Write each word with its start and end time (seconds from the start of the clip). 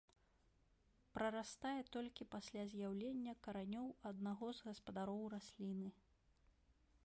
Прарастае 1.17 1.73
толькі 1.97 2.27
пасля 2.35 2.63
з'яўлення 2.71 3.33
каранёў 3.47 3.87
аднаго 4.11 4.47
з 4.61 4.69
гаспадароў 4.69 5.23
расліны. 5.35 5.89